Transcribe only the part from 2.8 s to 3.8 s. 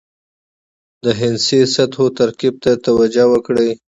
توجه وکړئ.